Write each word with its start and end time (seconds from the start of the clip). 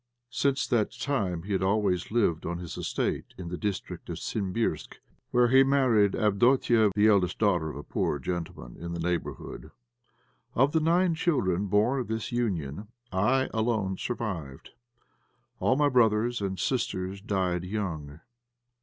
Since 0.31 0.65
that 0.65 0.91
time 0.93 1.43
he 1.43 1.53
had 1.53 1.61
always 1.61 2.09
lived 2.09 2.43
on 2.43 2.57
his 2.57 2.75
estate 2.75 3.35
in 3.37 3.49
the 3.49 3.55
district 3.57 4.09
of 4.09 4.17
Simbirsk, 4.17 4.97
where 5.29 5.49
he 5.49 5.61
married 5.63 6.15
Avdotia, 6.15 6.91
the 6.95 7.07
eldest 7.07 7.37
daughter 7.37 7.69
of 7.69 7.75
a 7.75 7.83
poor 7.83 8.17
gentleman 8.17 8.83
in 8.83 8.93
the 8.93 8.99
neighbourhood. 8.99 9.69
Of 10.55 10.71
the 10.71 10.79
nine 10.79 11.13
children 11.13 11.67
born 11.67 11.99
of 11.99 12.07
this 12.07 12.31
union 12.31 12.87
I 13.11 13.47
alone 13.53 13.95
survived; 13.97 14.71
all 15.59 15.75
my 15.75 15.87
brothers 15.87 16.41
and 16.41 16.57
sisters 16.57 17.21
died 17.21 17.63
young. 17.63 18.21